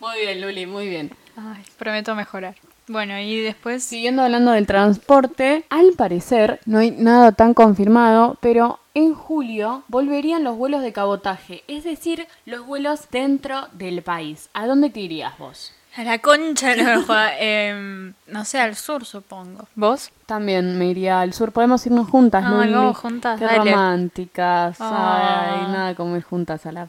Muy 0.00 0.20
bien, 0.20 0.40
Luli, 0.40 0.66
muy 0.66 0.88
bien. 0.88 1.10
Ay, 1.36 1.62
prometo 1.78 2.14
mejorar. 2.14 2.54
Bueno, 2.88 3.18
y 3.18 3.40
después... 3.40 3.82
Siguiendo 3.82 4.22
hablando 4.22 4.52
del 4.52 4.66
transporte, 4.66 5.64
al 5.70 5.92
parecer 5.96 6.60
no 6.66 6.78
hay 6.78 6.92
nada 6.92 7.32
tan 7.32 7.54
confirmado, 7.54 8.36
pero 8.40 8.78
en 8.94 9.14
julio 9.14 9.82
volverían 9.88 10.44
los 10.44 10.56
vuelos 10.56 10.82
de 10.82 10.92
cabotaje, 10.92 11.64
es 11.66 11.84
decir, 11.84 12.26
los 12.44 12.64
vuelos 12.64 13.10
dentro 13.10 13.68
del 13.72 14.02
país. 14.02 14.50
¿A 14.54 14.66
dónde 14.66 14.90
te 14.90 15.00
irías 15.00 15.36
vos? 15.38 15.72
A 15.96 16.04
la 16.04 16.18
concha 16.18 16.76
no, 16.76 17.04
eh, 17.40 18.12
no 18.26 18.44
sé, 18.44 18.60
al 18.60 18.76
sur 18.76 19.04
supongo. 19.04 19.66
¿Vos? 19.74 20.10
También 20.26 20.76
me 20.76 20.86
iría 20.86 21.20
al 21.20 21.32
sur. 21.32 21.52
Podemos 21.52 21.86
irnos 21.86 22.10
juntas, 22.10 22.42
¿no? 22.42 22.60
Ay, 22.60 22.72
vamos 22.72 22.98
juntas, 22.98 23.38
Qué 23.38 23.46
románticas. 23.46 24.76
Ay, 24.80 25.68
nada 25.68 25.94
como 25.94 26.16
ir 26.16 26.24
juntas 26.24 26.66
a 26.66 26.72
la. 26.72 26.88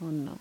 Oh, 0.00 0.04
no. 0.04 0.36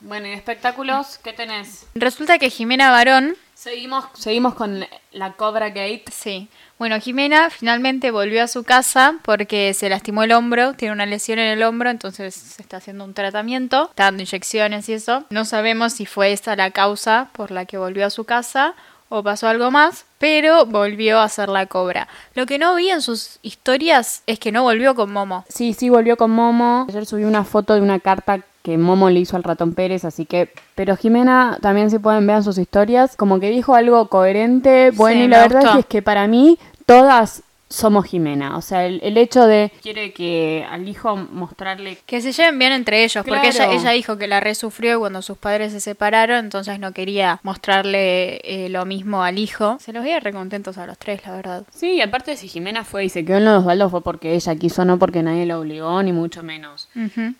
Bueno, 0.00 0.28
¿y 0.28 0.30
espectáculos 0.30 1.18
qué 1.22 1.32
tenés? 1.32 1.86
Resulta 1.94 2.38
que 2.38 2.50
Jimena 2.50 2.90
Barón... 2.90 3.34
Seguimos, 3.54 4.04
seguimos 4.14 4.54
con 4.54 4.86
la 5.10 5.32
Cobra 5.32 5.70
Gate. 5.70 6.04
Sí. 6.12 6.48
Bueno, 6.78 7.00
Jimena 7.00 7.50
finalmente 7.50 8.12
volvió 8.12 8.44
a 8.44 8.46
su 8.46 8.62
casa 8.62 9.16
porque 9.22 9.74
se 9.74 9.88
lastimó 9.88 10.22
el 10.22 10.30
hombro, 10.30 10.74
tiene 10.74 10.92
una 10.92 11.06
lesión 11.06 11.40
en 11.40 11.48
el 11.48 11.64
hombro, 11.64 11.90
entonces 11.90 12.36
se 12.36 12.62
está 12.62 12.76
haciendo 12.76 13.04
un 13.04 13.14
tratamiento, 13.14 13.88
está 13.90 14.04
dando 14.04 14.22
inyecciones 14.22 14.88
y 14.88 14.92
eso. 14.92 15.24
No 15.30 15.44
sabemos 15.44 15.94
si 15.94 16.06
fue 16.06 16.32
esa 16.32 16.54
la 16.54 16.70
causa 16.70 17.30
por 17.32 17.50
la 17.50 17.64
que 17.64 17.78
volvió 17.78 18.06
a 18.06 18.10
su 18.10 18.22
casa 18.22 18.76
o 19.08 19.22
pasó 19.22 19.48
algo 19.48 19.70
más, 19.70 20.04
pero 20.18 20.66
volvió 20.66 21.18
a 21.18 21.24
hacer 21.24 21.48
la 21.48 21.66
cobra. 21.66 22.08
Lo 22.34 22.46
que 22.46 22.58
no 22.58 22.74
vi 22.74 22.90
en 22.90 23.00
sus 23.00 23.38
historias 23.42 24.22
es 24.26 24.38
que 24.38 24.52
no 24.52 24.62
volvió 24.62 24.94
con 24.94 25.12
Momo. 25.12 25.44
Sí, 25.48 25.72
sí 25.74 25.88
volvió 25.88 26.16
con 26.16 26.30
Momo. 26.30 26.86
Ayer 26.88 27.06
subí 27.06 27.24
una 27.24 27.44
foto 27.44 27.74
de 27.74 27.80
una 27.80 28.00
carta 28.00 28.40
que 28.62 28.76
Momo 28.76 29.08
le 29.08 29.20
hizo 29.20 29.36
al 29.36 29.44
ratón 29.44 29.72
Pérez, 29.72 30.04
así 30.04 30.26
que... 30.26 30.52
Pero 30.74 30.96
Jimena 30.96 31.58
también 31.62 31.90
si 31.90 31.98
pueden 31.98 32.26
ver 32.26 32.42
sus 32.42 32.58
historias, 32.58 33.16
como 33.16 33.40
que 33.40 33.50
dijo 33.50 33.74
algo 33.74 34.08
coherente, 34.08 34.90
bueno, 34.90 35.24
y 35.24 35.28
la 35.28 35.40
verdad 35.48 35.78
es 35.78 35.86
que 35.86 36.02
para 36.02 36.26
mí 36.26 36.58
todas 36.84 37.42
somos 37.68 38.06
Jimena. 38.06 38.56
O 38.56 38.62
sea, 38.62 38.86
el, 38.86 39.16
hecho 39.18 39.46
de 39.46 39.72
quiere 39.82 40.12
que 40.12 40.66
al 40.70 40.88
hijo 40.88 41.16
mostrarle 41.16 41.98
que 42.06 42.20
se 42.20 42.32
lleven 42.32 42.58
bien 42.58 42.72
entre 42.72 43.04
ellos, 43.04 43.24
porque 43.26 43.48
ella, 43.48 43.70
ella 43.72 43.90
dijo 43.90 44.16
que 44.16 44.26
la 44.26 44.40
resufrió 44.40 44.98
cuando 44.98 45.22
sus 45.22 45.38
padres 45.38 45.72
se 45.72 45.80
separaron, 45.80 46.44
entonces 46.44 46.78
no 46.78 46.92
quería 46.92 47.40
mostrarle 47.42 48.40
eh, 48.44 48.68
lo 48.70 48.84
mismo 48.86 49.22
al 49.22 49.38
hijo. 49.38 49.78
Se 49.80 49.92
los 49.92 50.02
veía 50.02 50.20
recontentos 50.20 50.78
a 50.78 50.86
los 50.86 50.98
tres, 50.98 51.22
la 51.26 51.32
verdad. 51.32 51.64
Sí, 51.70 51.94
y 51.94 52.00
aparte 52.00 52.36
si 52.36 52.48
Jimena 52.48 52.84
fue 52.84 53.04
y 53.04 53.08
se 53.08 53.24
quedó 53.24 53.38
en 53.38 53.44
los 53.44 53.64
baldos 53.64 53.90
fue 53.90 54.02
porque 54.02 54.34
ella 54.34 54.54
quiso, 54.56 54.84
no 54.84 54.98
porque 54.98 55.22
nadie 55.22 55.46
la 55.46 55.58
obligó, 55.58 56.02
ni 56.02 56.12
mucho 56.12 56.42
menos. 56.42 56.88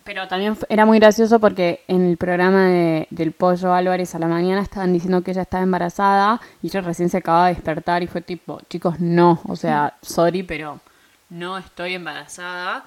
Pero 0.04 0.28
también 0.28 0.56
era 0.68 0.86
muy 0.86 0.98
gracioso 0.98 1.40
porque 1.40 1.82
en 1.88 2.06
el 2.06 2.16
programa 2.16 2.66
de, 2.66 3.06
del 3.10 3.32
Pollo 3.32 3.72
Álvarez 3.72 4.14
a 4.14 4.18
la 4.18 4.26
mañana 4.26 4.60
estaban 4.62 4.92
diciendo 4.92 5.22
que 5.22 5.30
ella 5.30 5.42
estaba 5.42 5.62
embarazada 5.62 6.40
y 6.62 6.68
ella 6.68 6.80
recién 6.80 7.08
se 7.08 7.18
acababa 7.18 7.48
de 7.48 7.54
despertar 7.54 8.02
y 8.02 8.06
fue 8.06 8.20
tipo, 8.20 8.60
chicos, 8.68 9.00
no, 9.00 9.40
o 9.44 9.56
sea, 9.56 9.94
sorry, 10.18 10.42
pero 10.42 10.80
no 11.30 11.58
estoy 11.58 11.94
embarazada. 11.94 12.84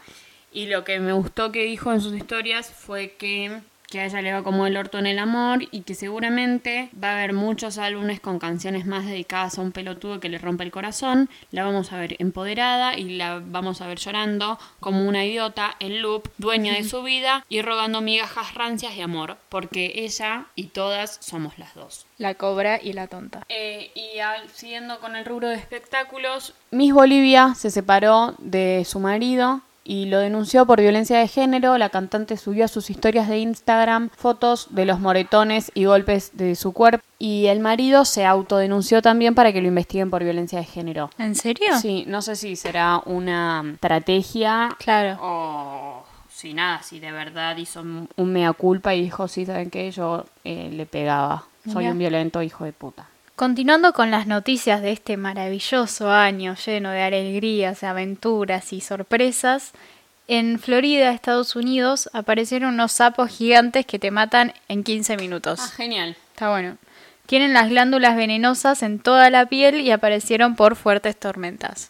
Y 0.52 0.66
lo 0.66 0.84
que 0.84 1.00
me 1.00 1.14
gustó 1.14 1.54
que 1.54 1.64
dijo 1.64 1.94
en 1.94 2.02
sus 2.02 2.14
historias 2.14 2.70
fue 2.70 3.14
que, 3.14 3.62
que 3.92 4.00
a 4.00 4.06
ella 4.06 4.22
le 4.22 4.34
va 4.34 4.42
como 4.42 4.66
el 4.66 4.78
orto 4.78 4.98
en 4.98 5.06
el 5.06 5.20
amor 5.20 5.68
y 5.70 5.82
que 5.82 5.96
seguramente 5.96 6.90
va 7.02 7.10
a 7.10 7.18
haber 7.18 7.34
muchos 7.34 7.78
álbumes 7.78 8.22
con 8.22 8.40
canciones 8.40 8.86
más 8.86 9.06
dedicadas 9.06 9.58
a 9.58 9.62
un 9.62 9.74
pelotudo 9.74 10.20
que 10.20 10.30
le 10.30 10.38
rompe 10.38 10.64
el 10.64 10.72
corazón. 10.72 11.30
La 11.52 11.64
vamos 11.64 11.92
a 11.92 11.98
ver 11.98 12.16
empoderada 12.20 12.98
y 12.98 13.18
la 13.18 13.42
vamos 13.44 13.82
a 13.82 13.88
ver 13.88 14.00
llorando 14.00 14.58
como 14.80 15.08
una 15.08 15.26
idiota 15.26 15.76
en 15.80 16.02
loop, 16.02 16.30
dueña 16.38 16.74
de 16.74 16.86
su 16.86 17.04
vida 17.04 17.46
y 17.50 17.62
rogando 17.62 18.00
migajas 18.02 18.56
rancias 18.56 18.96
de 18.96 19.04
amor, 19.04 19.38
porque 19.50 19.92
ella 19.96 20.46
y 20.56 20.68
todas 20.68 21.18
somos 21.20 21.60
las 21.60 21.76
dos. 21.76 22.06
La 22.18 22.36
cobra 22.36 22.80
y 22.82 22.94
la 22.94 23.08
tonta. 23.08 23.46
Eh, 23.50 23.92
y 23.94 24.20
siguiendo 24.54 25.00
con 25.00 25.18
el 25.18 25.26
rubro 25.26 25.50
de 25.50 25.56
espectáculos, 25.56 26.54
Miss 26.72 26.94
Bolivia 26.94 27.56
se 27.56 27.70
separó 27.70 28.36
de 28.38 28.86
su 28.86 29.02
marido 29.02 29.62
y 29.84 30.06
lo 30.06 30.20
denunció 30.20 30.66
por 30.66 30.80
violencia 30.80 31.20
de 31.20 31.28
género. 31.28 31.78
La 31.78 31.90
cantante 31.90 32.38
subió 32.38 32.66
a 32.66 32.68
sus 32.68 32.90
historias 32.90 33.28
de 33.28 33.40
Instagram 33.40 34.10
fotos 34.16 34.68
de 34.72 34.86
los 34.86 35.00
moretones 35.00 35.72
y 35.74 35.86
golpes 35.86 36.32
de 36.34 36.56
su 36.56 36.74
cuerpo. 36.74 37.04
Y 37.18 37.48
el 37.48 37.60
marido 37.60 38.06
se 38.06 38.26
autodenunció 38.26 39.02
también 39.02 39.36
para 39.36 39.54
que 39.54 39.62
lo 39.62 39.68
investiguen 39.68 40.10
por 40.10 40.24
violencia 40.24 40.60
de 40.60 40.66
género. 40.66 41.10
¿En 41.18 41.36
serio? 41.36 41.78
Sí, 41.80 42.06
no 42.08 42.22
sé 42.22 42.36
si 42.36 42.56
será 42.56 43.02
una 43.06 43.64
estrategia. 43.74 44.70
Claro. 44.80 45.18
O 45.22 46.04
si 46.30 46.54
nada, 46.54 46.82
si 46.82 47.00
de 47.00 47.12
verdad 47.12 47.58
hizo 47.58 47.82
un 47.82 48.08
mea 48.18 48.54
culpa 48.54 48.96
y 48.96 49.02
dijo, 49.04 49.28
sí, 49.28 49.46
¿saben 49.46 49.70
qué? 49.70 49.92
Yo 49.92 50.26
eh, 50.44 50.70
le 50.72 50.86
pegaba. 50.86 51.46
Soy 51.72 51.88
un 51.88 52.00
violento 52.00 52.42
hijo 52.42 52.66
de 52.66 52.74
puta. 52.74 53.08
Continuando 53.42 53.92
con 53.94 54.12
las 54.12 54.28
noticias 54.28 54.84
de 54.84 54.92
este 54.92 55.18
maravilloso 55.18 56.12
año 56.12 56.56
lleno 56.64 56.92
de 56.92 57.02
alegrías, 57.02 57.84
aventuras 57.84 58.72
y 58.72 58.82
sorpresas, 58.82 59.72
en 60.28 60.60
Florida, 60.60 61.10
Estados 61.12 61.56
Unidos, 61.56 62.08
aparecieron 62.14 62.76
unos 62.76 62.92
sapos 62.92 63.32
gigantes 63.32 63.88
que 63.88 63.98
te 63.98 64.12
matan 64.12 64.54
en 64.68 64.84
15 64.84 65.18
minutos. 65.18 65.60
Ah, 65.60 65.72
genial. 65.76 66.16
Está 66.32 66.52
bueno. 66.52 66.78
Tienen 67.26 67.54
las 67.54 67.70
glándulas 67.70 68.16
venenosas 68.16 68.84
en 68.84 69.00
toda 69.00 69.32
la 69.32 69.48
piel 69.48 69.82
y 69.82 69.90
aparecieron 69.90 70.56
por 70.56 70.76
fuertes 70.76 71.20
tormentas. 71.20 71.90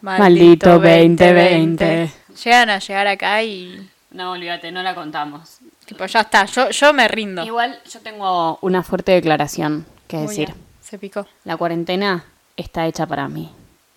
Maldito, 0.00 0.80
2020. 0.80 2.10
Llegan 2.42 2.70
a 2.70 2.80
llegar 2.80 3.06
acá 3.06 3.44
y... 3.44 3.88
No, 4.10 4.32
olvídate, 4.32 4.72
no 4.72 4.82
la 4.82 4.96
contamos. 4.96 5.58
Tipo, 5.84 6.06
ya 6.06 6.22
está, 6.22 6.46
yo, 6.46 6.70
yo 6.70 6.92
me 6.92 7.06
rindo. 7.06 7.44
Igual 7.44 7.78
yo 7.88 8.00
tengo 8.00 8.58
una 8.62 8.82
fuerte 8.82 9.12
declaración 9.12 9.86
que 10.08 10.16
decir. 10.16 10.52
Se 10.88 10.98
picó. 10.98 11.26
La 11.44 11.56
cuarentena 11.56 12.24
está 12.56 12.86
hecha 12.86 13.06
para 13.06 13.28
mí. 13.28 13.50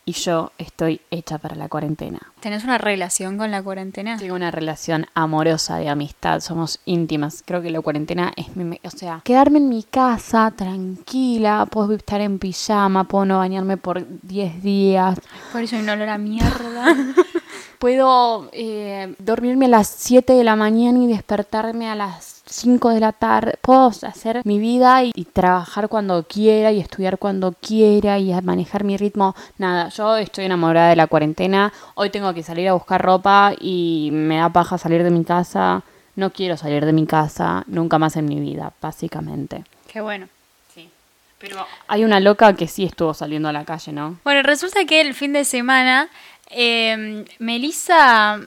Y 0.03 0.13
yo 0.13 0.51
estoy 0.57 0.99
hecha 1.11 1.37
para 1.37 1.55
la 1.55 1.69
cuarentena. 1.69 2.19
¿Tenés 2.39 2.63
una 2.63 2.79
relación 2.79 3.37
con 3.37 3.51
la 3.51 3.61
cuarentena? 3.61 4.17
Tengo 4.17 4.33
una 4.33 4.49
relación 4.49 5.05
amorosa 5.13 5.77
de 5.77 5.89
amistad, 5.89 6.39
somos 6.39 6.79
íntimas. 6.85 7.43
Creo 7.45 7.61
que 7.61 7.69
la 7.69 7.81
cuarentena 7.81 8.33
es 8.35 8.55
mi... 8.57 8.79
O 8.83 8.89
sea, 8.89 9.21
quedarme 9.23 9.59
en 9.59 9.69
mi 9.69 9.83
casa 9.83 10.51
tranquila, 10.55 11.67
puedo 11.69 11.93
estar 11.93 12.19
en 12.19 12.39
pijama, 12.39 13.03
puedo 13.03 13.25
no 13.25 13.37
bañarme 13.37 13.77
por 13.77 14.05
10 14.23 14.63
días. 14.63 15.21
Por 15.51 15.61
eso 15.61 15.75
hay 15.75 15.83
un 15.83 15.89
olor 15.89 16.09
a 16.09 16.17
mierda. 16.17 16.95
puedo 17.79 18.49
eh, 18.53 19.15
dormirme 19.19 19.65
a 19.65 19.69
las 19.69 19.87
7 19.87 20.33
de 20.33 20.43
la 20.43 20.55
mañana 20.55 20.97
y 20.99 21.07
despertarme 21.07 21.89
a 21.89 21.95
las 21.95 22.30
5 22.51 22.89
de 22.89 22.99
la 22.99 23.13
tarde. 23.13 23.55
Puedo 23.61 23.87
hacer 23.87 24.41
mi 24.43 24.59
vida 24.59 25.03
y, 25.03 25.11
trabajar 25.31 25.87
cuando 25.87 26.23
quiera 26.23 26.71
y 26.71 26.79
estudiar 26.79 27.17
cuando 27.17 27.53
quiera 27.53 28.19
y 28.19 28.33
manejar 28.41 28.83
mi 28.83 28.97
ritmo. 28.97 29.35
Nada, 29.57 29.89
yo 29.89 30.17
estoy 30.17 30.45
enamorada 30.45 30.89
de 30.89 30.95
la 30.95 31.07
cuarentena. 31.07 31.71
Hoy 31.95 32.09
tengo 32.09 32.33
que 32.33 32.43
salir 32.43 32.67
a 32.67 32.73
buscar 32.73 33.01
ropa 33.01 33.53
y 33.59 34.09
me 34.11 34.37
da 34.37 34.49
paja 34.49 34.77
salir 34.77 35.03
de 35.03 35.11
mi 35.11 35.23
casa. 35.23 35.83
No 36.15 36.31
quiero 36.31 36.57
salir 36.57 36.85
de 36.85 36.93
mi 36.93 37.05
casa 37.05 37.63
nunca 37.67 37.97
más 37.97 38.17
en 38.17 38.25
mi 38.25 38.39
vida, 38.39 38.73
básicamente. 38.81 39.63
Qué 39.91 40.01
bueno. 40.01 40.27
Sí. 40.73 40.89
Pero 41.39 41.65
hay 41.87 42.03
una 42.03 42.19
loca 42.19 42.53
que 42.53 42.67
sí 42.67 42.83
estuvo 42.83 43.13
saliendo 43.13 43.47
a 43.47 43.53
la 43.53 43.63
calle, 43.63 43.93
¿no? 43.93 44.17
Bueno, 44.25 44.43
resulta 44.43 44.83
que 44.85 44.99
el 44.99 45.13
fin 45.13 45.33
de 45.33 45.45
semana 45.45 46.09
eh, 46.49 47.25
Melissa... 47.39 48.39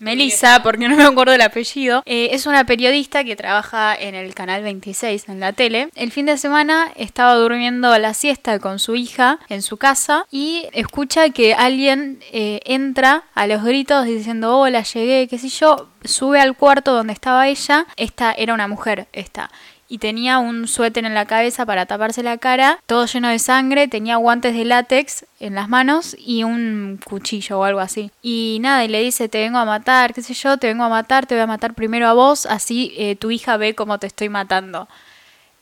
Melissa, 0.00 0.62
porque 0.62 0.88
no 0.88 0.96
me 0.96 1.04
acuerdo 1.04 1.34
el 1.34 1.42
apellido, 1.42 2.02
eh, 2.06 2.30
es 2.32 2.46
una 2.46 2.64
periodista 2.64 3.22
que 3.22 3.36
trabaja 3.36 3.94
en 3.94 4.14
el 4.14 4.34
canal 4.34 4.62
26 4.62 5.28
en 5.28 5.40
la 5.40 5.52
tele. 5.52 5.90
El 5.94 6.10
fin 6.10 6.26
de 6.26 6.38
semana 6.38 6.90
estaba 6.96 7.34
durmiendo 7.34 7.96
la 7.98 8.14
siesta 8.14 8.58
con 8.58 8.78
su 8.78 8.96
hija 8.96 9.38
en 9.48 9.62
su 9.62 9.76
casa 9.76 10.26
y 10.30 10.66
escucha 10.72 11.28
que 11.30 11.54
alguien 11.54 12.20
eh, 12.32 12.60
entra 12.64 13.24
a 13.34 13.46
los 13.46 13.62
gritos 13.62 14.06
diciendo 14.06 14.58
hola, 14.58 14.82
llegué, 14.82 15.28
qué 15.28 15.38
sé 15.38 15.48
yo, 15.48 15.88
sube 16.02 16.40
al 16.40 16.56
cuarto 16.56 16.92
donde 16.92 17.12
estaba 17.12 17.48
ella. 17.48 17.86
Esta 17.96 18.32
era 18.32 18.54
una 18.54 18.68
mujer, 18.68 19.08
esta 19.12 19.50
y 19.90 19.98
tenía 19.98 20.38
un 20.38 20.68
suéter 20.68 21.04
en 21.04 21.14
la 21.14 21.26
cabeza 21.26 21.66
para 21.66 21.84
taparse 21.84 22.22
la 22.22 22.38
cara, 22.38 22.78
todo 22.86 23.06
lleno 23.06 23.28
de 23.28 23.40
sangre, 23.40 23.88
tenía 23.88 24.16
guantes 24.16 24.54
de 24.54 24.64
látex 24.64 25.26
en 25.40 25.56
las 25.56 25.68
manos 25.68 26.14
y 26.16 26.44
un 26.44 27.00
cuchillo 27.04 27.58
o 27.58 27.64
algo 27.64 27.80
así. 27.80 28.12
Y 28.22 28.58
nada, 28.60 28.84
y 28.84 28.88
le 28.88 29.02
dice, 29.02 29.28
te 29.28 29.40
vengo 29.40 29.58
a 29.58 29.64
matar, 29.64 30.14
qué 30.14 30.22
sé 30.22 30.32
yo, 30.32 30.58
te 30.58 30.68
vengo 30.68 30.84
a 30.84 30.88
matar, 30.88 31.26
te 31.26 31.34
voy 31.34 31.42
a 31.42 31.48
matar 31.48 31.74
primero 31.74 32.06
a 32.06 32.12
vos, 32.12 32.46
así 32.46 32.94
eh, 32.96 33.16
tu 33.16 33.32
hija 33.32 33.56
ve 33.56 33.74
cómo 33.74 33.98
te 33.98 34.06
estoy 34.06 34.28
matando. 34.28 34.88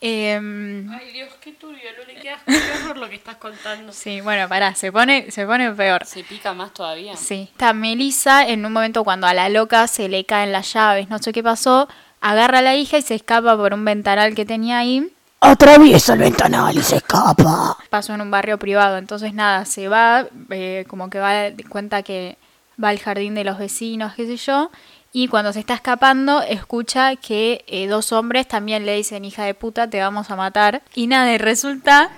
Em, 0.03 0.89
Ay 0.93 1.11
Dios, 1.13 1.33
qué 1.41 1.53
turbio, 1.53 1.83
no 1.99 2.05
le 2.05 2.21
quedas 2.21 2.41
horror 2.85 2.99
lo 2.99 3.09
que 3.09 3.17
estás 3.17 3.37
contando. 3.37 3.93
Sí, 3.95 4.21
bueno, 4.21 4.47
pará, 4.47 4.75
se 4.75 4.93
pone, 4.93 5.31
se 5.31 5.47
pone 5.47 5.73
peor. 5.73 6.05
Se 6.05 6.23
pica 6.23 6.53
más 6.53 6.75
todavía. 6.75 7.17
Sí. 7.17 7.49
Está 7.51 7.73
Melissa 7.73 8.47
en 8.47 8.65
un 8.65 8.75
momento 8.75 9.03
cuando 9.05 9.27
a 9.27 9.33
la 9.33 9.49
loca 9.49 9.87
se 9.89 10.09
le 10.11 10.25
caen 10.25 10.53
las 10.53 10.73
llaves, 10.75 11.09
no 11.09 11.19
sé 11.19 11.33
qué 11.33 11.43
pasó, 11.43 11.89
agarra 12.21 12.59
a 12.59 12.63
la 12.63 12.77
hija 12.77 12.99
y 12.99 13.03
se 13.03 13.15
escapa 13.15 13.57
por 13.57 13.75
un 13.75 13.85
ventanal 13.85 14.35
que 14.35 14.45
tenía 14.45 14.79
ahí. 14.79 15.13
Atraviesa 15.41 16.15
el 16.15 16.21
ventanal 16.21 16.77
y 16.77 16.83
se 16.83 16.97
escapa. 16.97 17.77
Pasó 17.91 18.15
en 18.15 18.21
un 18.21 18.31
barrio 18.31 18.59
privado, 18.59 18.99
entonces 18.99 19.35
nada, 19.35 19.65
se 19.65 19.89
va, 19.89 20.27
eh, 20.51 20.85
como 20.89 21.11
que 21.11 21.21
va, 21.21 21.51
cuenta 21.69 22.03
que 22.03 22.39
va 22.83 22.89
al 22.89 22.99
jardín 22.99 23.35
de 23.35 23.45
los 23.45 23.59
vecinos, 23.59 24.15
qué 24.15 24.27
sé 24.27 24.37
yo, 24.37 24.71
y 25.13 25.29
cuando 25.29 25.53
se 25.53 25.61
está 25.61 25.75
escapando 25.75 26.43
escucha 26.43 27.17
que 27.17 27.65
eh, 27.67 27.87
dos 27.87 28.13
hombres 28.13 28.47
también 28.47 28.85
le 28.85 28.97
dicen 28.97 29.25
hija 29.25 29.45
de 29.45 29.55
puta 29.55 29.89
te 29.89 30.01
vamos 30.01 30.31
a 30.31 30.37
matar 30.37 30.83
y 30.95 31.07
nada 31.07 31.33
y 31.33 31.39
resulta 31.39 32.11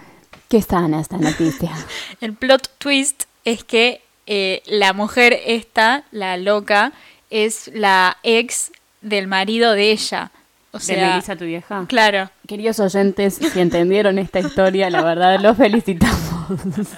que 0.49 0.61
sana 0.61 1.01
esta 1.01 1.17
noticia 1.17 1.71
el 2.21 2.35
plot 2.35 2.69
twist 2.79 3.25
es 3.45 3.65
que 3.65 4.03
eh, 4.27 4.63
la 4.67 4.93
mujer 4.93 5.39
esta 5.47 6.05
la 6.11 6.37
loca 6.37 6.93
es 7.31 7.71
la 7.73 8.17
ex 8.23 8.73
del 9.01 9.27
marido 9.27 9.73
de 9.73 9.91
ella 9.91 10.31
o 10.73 10.79
sea, 10.79 10.97
¿De 10.97 11.07
Melissa, 11.07 11.37
tu 11.37 11.45
vieja? 11.45 11.85
Claro. 11.89 12.31
Queridos 12.47 12.79
oyentes, 12.79 13.35
si 13.35 13.61
entendieron 13.61 14.19
esta 14.19 14.39
historia, 14.39 14.89
la 14.89 15.03
verdad, 15.03 15.41
los 15.41 15.57
felicitamos. 15.57 16.21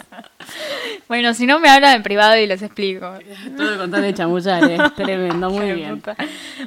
Bueno, 1.08 1.34
si 1.34 1.44
no 1.44 1.60
me 1.60 1.68
hablan 1.68 1.96
en 1.96 2.02
privado 2.02 2.38
y 2.38 2.46
les 2.46 2.62
explico. 2.62 3.18
Todo 3.56 3.76
con 3.76 3.90
de 3.90 4.14
chamullar, 4.14 4.70
es 4.70 4.94
tremendo, 4.96 5.50
muy 5.50 5.72
bien. 5.72 6.02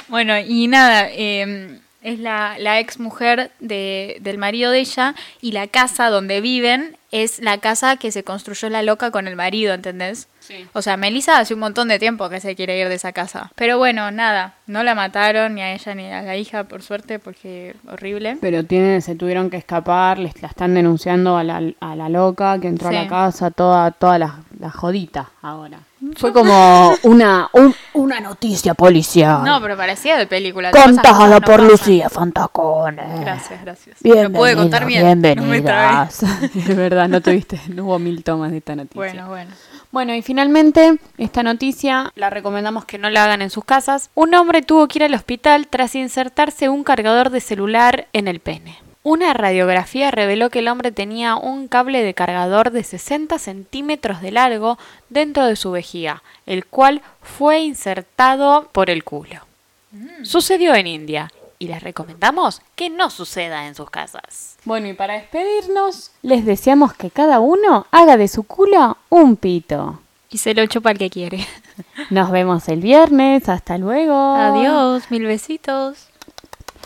Bueno, 0.08 0.38
y 0.38 0.68
nada, 0.68 1.08
eh, 1.10 1.80
es 2.04 2.20
la, 2.20 2.56
la 2.60 2.80
ex 2.80 3.00
mujer 3.00 3.52
de, 3.60 4.18
del 4.22 4.38
marido 4.38 4.70
de 4.70 4.80
ella 4.82 5.16
y 5.42 5.54
la 5.54 5.66
casa 5.66 6.10
donde 6.10 6.42
viven 6.42 6.96
es 7.12 7.40
la 7.40 7.58
casa 7.58 7.98
que 7.98 8.12
se 8.12 8.24
construyó 8.24 8.70
la 8.70 8.84
loca 8.84 9.10
con 9.10 9.28
el 9.28 9.36
marido, 9.36 9.74
¿entendés? 9.74 10.28
Sí. 10.46 10.68
O 10.74 10.82
sea, 10.82 10.98
Melissa 10.98 11.40
hace 11.40 11.54
un 11.54 11.60
montón 11.60 11.88
de 11.88 12.00
tiempo 12.00 12.30
que 12.30 12.40
se 12.40 12.56
quiere 12.56 12.80
ir 12.80 12.90
de 12.90 12.96
esa 12.96 13.12
casa. 13.14 13.52
Pero 13.56 13.78
bueno, 13.78 14.12
nada, 14.12 14.56
no 14.68 14.84
la 14.84 14.96
mataron 14.96 15.56
ni 15.56 15.62
a 15.62 15.74
ella 15.74 15.96
ni 15.96 16.06
a 16.06 16.22
la 16.22 16.38
hija, 16.38 16.66
por 16.66 16.82
suerte, 16.82 17.20
porque 17.20 17.76
horrible. 17.88 18.38
Pero 18.42 18.64
tienen, 18.64 19.02
se 19.02 19.16
tuvieron 19.16 19.50
que 19.50 19.58
escapar, 19.58 20.20
les 20.20 20.42
la 20.42 20.48
están 20.48 20.74
denunciando 20.74 21.38
a 21.38 21.44
la, 21.44 21.62
a 21.80 21.96
la 21.96 22.10
loca 22.10 22.60
que 22.60 22.68
entró 22.68 22.90
a 22.90 22.94
la 22.94 23.08
casa, 23.08 23.52
toda, 23.52 23.92
toda 23.92 24.20
la, 24.20 24.40
la 24.60 24.70
jodita 24.70 25.32
ahora. 25.42 25.80
Fue 26.18 26.32
como 26.32 26.94
una, 27.04 27.50
una 27.94 28.20
noticia 28.20 28.74
policial. 28.74 29.44
No, 29.44 29.62
pero 29.62 29.76
parecía 29.76 30.18
de 30.18 30.28
película. 30.28 30.72
Contada 30.72 31.40
por 31.42 31.64
Lucía 31.64 32.10
Fantacone. 32.10 33.02
Gracias, 33.22 33.62
gracias. 33.62 33.98
Bienvenida, 34.02 34.38
puede 34.38 34.56
contar 34.56 34.86
bien. 34.86 35.22
Bienvenidas. 35.22 36.22
es 36.56 36.76
verdad, 36.76 37.08
no 37.08 37.22
tuviste, 37.22 37.60
no 37.70 37.86
hubo 37.86 38.00
mil 38.00 38.24
tomas 38.24 38.52
de 38.52 38.58
esta 38.58 38.76
noticia. 38.76 39.00
Bueno, 39.00 39.30
bueno. 39.30 39.52
Bueno, 39.96 40.14
y 40.14 40.22
finalmente, 40.22 40.98
esta 41.18 41.42
noticia 41.42 42.12
la 42.16 42.30
recomendamos 42.30 42.84
que 42.84 42.98
no 42.98 43.10
la 43.10 43.24
hagan 43.24 43.42
en 43.42 43.50
sus 43.50 43.64
casas. 43.64 44.10
Un 44.14 44.36
hombre 44.36 44.62
tuvo 44.62 44.90
que 44.90 45.00
ir 45.00 45.06
al 45.06 45.14
hospital 45.14 45.70
tras 45.70 45.96
insertarse 45.96 46.68
un 46.68 46.84
cargador 46.84 47.30
de 47.30 47.40
celular 47.40 48.06
en 48.12 48.28
el 48.28 48.42
pene. 48.42 48.78
Una 49.04 49.34
radiografía 49.34 50.12
reveló 50.12 50.50
que 50.50 50.60
el 50.60 50.68
hombre 50.68 50.92
tenía 50.92 51.38
un 51.38 51.70
cable 51.70 52.04
de 52.04 52.14
cargador 52.14 52.72
de 52.72 52.84
60 52.84 53.40
centímetros 53.40 54.22
de 54.22 54.32
largo 54.32 54.78
dentro 55.08 55.46
de 55.46 55.56
su 55.56 55.72
vejiga, 55.72 56.24
el 56.46 56.66
cual 56.66 57.02
fue 57.22 57.62
insertado 57.62 58.68
por 58.74 58.90
el 58.90 59.06
culo. 59.06 59.48
Mm. 59.94 60.26
Sucedió 60.26 60.76
en 60.76 60.88
India 60.88 61.32
y 61.66 61.68
les 61.68 61.82
recomendamos 61.82 62.62
que 62.76 62.90
no 62.90 63.10
suceda 63.10 63.68
en 63.68 63.76
sus 63.76 63.90
casas. 63.90 64.58
Bueno, 64.66 64.88
y 64.88 64.94
para 64.94 65.16
despedirnos, 65.16 66.12
les 66.22 66.46
deseamos 66.46 66.94
que 66.94 67.10
cada 67.10 67.40
uno 67.40 67.88
haga 67.92 68.18
de 68.18 68.28
su 68.28 68.44
culo 68.44 68.98
un 69.10 69.36
pito. 69.36 70.00
Y 70.30 70.38
se 70.38 70.54
lo 70.54 70.66
chupa 70.68 70.92
el 70.92 70.98
que 70.98 71.10
quiere. 71.10 71.46
Nos 72.10 72.30
vemos 72.30 72.68
el 72.68 72.82
viernes. 72.82 73.50
Hasta 73.50 73.78
luego. 73.78 74.36
Adiós, 74.36 75.10
mil 75.10 75.26
besitos. 75.26 76.08